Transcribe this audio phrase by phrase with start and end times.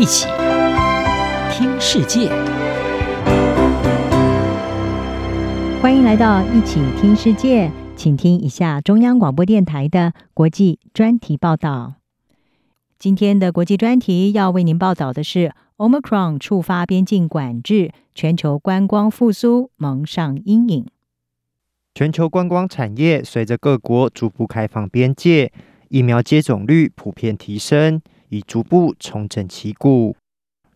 [0.00, 0.26] 一起
[1.52, 2.30] 听世界，
[5.82, 11.96] 欢迎来到一起听世界，请听一下中央广播电台的国际专题报道。
[12.98, 20.86] 今天的国际专题要为您报道的是：Omicron 触发边境管制，全球观光复苏蒙上阴影。
[21.94, 25.52] 全球观光产业随着各国逐步开放边界，
[25.90, 28.00] 疫苗接种率普遍提升。
[28.30, 30.16] 已逐步重整旗鼓，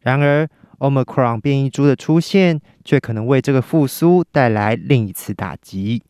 [0.00, 0.48] 然而
[0.78, 6.02] ，Omicron 变异株的出现却可能为这个复苏带来另一次打击。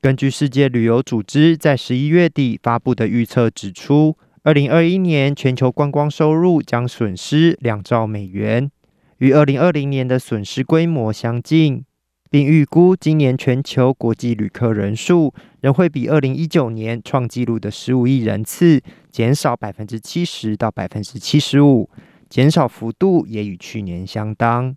[0.00, 8.70] 根据世界旅游组织在十一月底发布的预测指出，二零二一年全球观光收入将损失两兆美元，
[9.18, 11.84] 与二零二零年的损失规模相近。
[12.30, 18.80] 并预估今年全球国际旅客人数仍会比二零一九年创纪录的十五亿人次
[19.12, 21.90] 减少百分之七十到百分之七十五，
[22.30, 24.74] 减少幅度也与去年相当。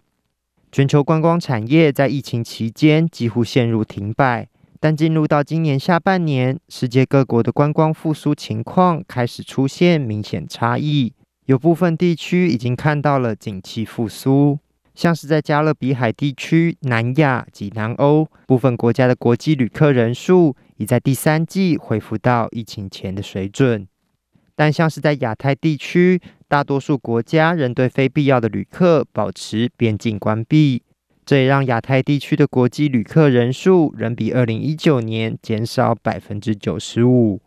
[0.74, 4.50] 全球观光产业在疫情期间几乎陷入停摆，
[4.82, 11.14] 但进入到今年下半年，世界各国的观光复苏情况开始出现明显差异，
[11.46, 14.60] 有部分地区已经看到了景气复苏。
[14.94, 23.88] 像是在加勒比海地区、南亚及南欧部分国家的国际旅客人数，已在第三季恢复到疫情前的水准。
[24.56, 30.82] 但像是在亚太地区，大多数国家仍对非必要的旅客保持边境关闭，
[31.26, 37.42] 这也让亚太地区的国际旅客人数仍比二零一九年减少百分之九十五。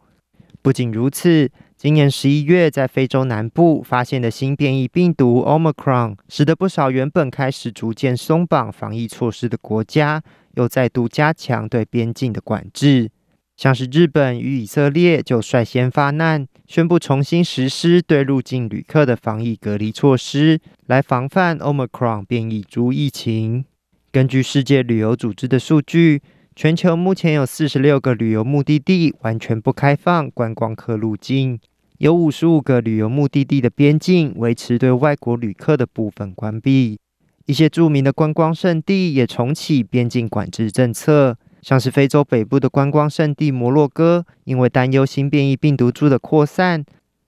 [0.61, 10.23] 不仅如此，今年十一月，在非洲南部发现的新变异病毒 Omicron，使得不少原本开始逐渐松绑防疫措施的国家，
[10.57, 13.11] 又再度加强对边境的管制。
[13.59, 23.65] 像是日本与以色列就率先发难，宣布重新实施对入境旅客的防疫隔离措施，来防范 Omicron 变异株疫情。
[24.13, 26.23] 根据世界旅游组织的数据，
[26.55, 31.59] 全球目前有四十六个旅游目的地完全不开放观光客入境，
[31.99, 37.01] 有五十五个旅游目的地的边境维持对外国旅客的部分关闭。
[37.47, 46.85] 一些著名的观光胜地也重启边境管制政策，像是非洲北部的观光胜地摩洛哥，因为担忧新变异病毒株的扩散，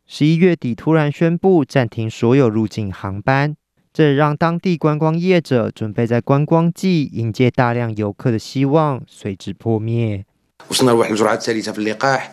[0.07, 3.55] 十一月底突然宣布暂停所有入境航班。
[3.93, 10.25] 这让当地观光业者准备在观光季迎接大量游客的希望随之破灭。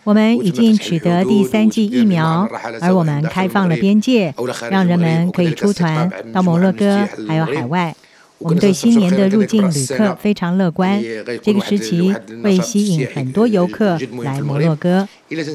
[0.03, 2.47] 我们已经取得第三剂疫苗，
[2.81, 4.31] 而我们开放了边界，
[4.69, 7.95] 让人们可以出团到摩洛哥，还有海外。
[8.39, 11.01] 我们对新年的入境旅客非常乐观，
[11.41, 15.07] 这个时期会吸引很多游客来摩洛哥。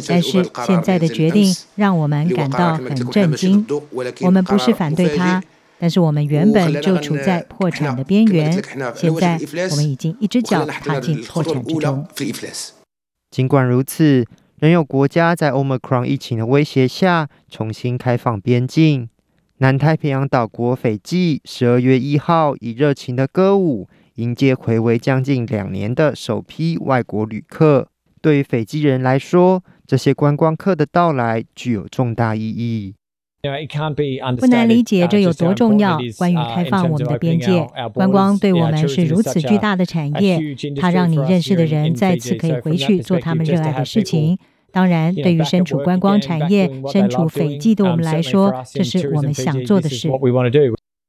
[0.08, 3.64] 但是现在的决定让我们感到很震惊。
[4.20, 5.42] 我们不是反对它。
[5.78, 8.52] 但是我们原本就处在破产的边缘，
[8.94, 9.36] 现在
[9.68, 12.06] 我们已经一只脚踏进破产之中。
[13.32, 14.24] 尽管如此，
[14.60, 19.08] 仍有国家在 Omicron 疫情的威胁下重新开放边境。
[19.62, 27.86] 南太平洋岛国斐济十二月一号以热情的歌舞迎接回违将近两年的首批外国旅客。
[28.20, 32.94] 对于斐济人来说，这些观光客的到来具有重大意义。
[34.36, 35.96] 不难理解这有多重要。
[36.18, 40.40] 关于开放我们的边界，观光对我们是如此巨大的产业，
[40.80, 44.36] 它让你认识的人再次可以回去做他们热爱的事情。
[44.72, 50.08] 当然，对于身处观光产业、身处斐济的我们来说，这是我们想做的事。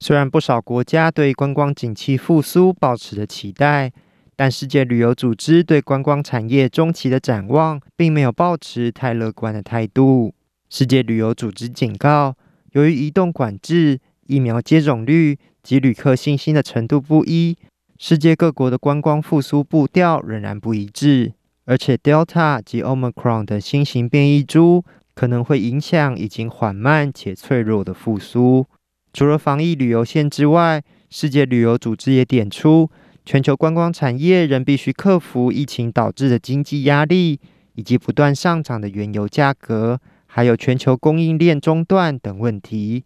[0.02, 3.92] 虽然不少国家对观光景气复苏抱持着期待，
[4.36, 10.34] 但世界旅游组织对观光产业中期的展望，并没有抱持太乐观的态度。
[10.70, 12.36] 世界旅游组织警告，
[12.74, 17.56] 由于移动管制、疫苗接种率及旅客信心的程度不一，
[17.98, 21.32] 世界各国的观光复苏步调仍然不一致。
[21.66, 24.84] 而且，Delta 及 Omicron 的新型变异株
[25.16, 28.66] 可能会影响已经缓慢且脆弱的复苏。
[29.14, 32.90] 除了防疫旅游线之外，世界旅游组织也点出，
[33.26, 37.40] 全球观光产业仍必须克服疫情导致的经济压力，
[37.76, 40.00] 以及不断上涨的原油价格。
[40.26, 43.04] 还有全球供应链中断等问题，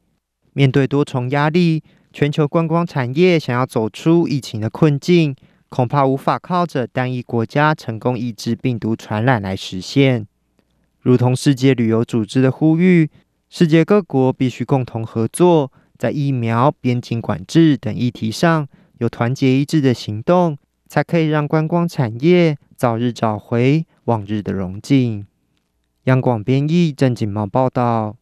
[0.53, 1.83] 面对多重压力，
[2.13, 5.35] 全球观光产业想要走出疫情的困境，
[5.69, 10.25] 恐怕无法靠着单一国家成功抑制病毒传染来实现。
[11.01, 13.09] 如同世界旅游组织的呼吁，
[13.49, 18.67] 世界各国必须共同合作，在疫苗、边境管制等议题上
[18.97, 25.25] 有团结一致的行动，才可以让观光产业早日找回往日的荣景。
[26.05, 28.15] 央广编译郑锦茂报道。